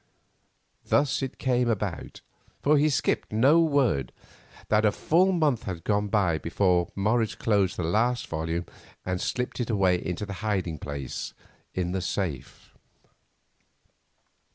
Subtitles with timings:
[0.83, 6.89] Thus it came about—for he skipped no word—that a full month had gone by before
[6.95, 8.65] Morris closed the last volume
[9.05, 11.35] and slipped it away into its hiding place
[11.75, 12.73] in the safe.